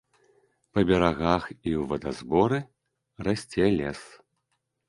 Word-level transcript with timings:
Па 0.77 0.83
берагах 0.91 1.43
і 1.51 1.55
ў 1.57 1.83
вадазборы 1.91 2.59
расце 3.29 3.65
лес. 3.79 4.01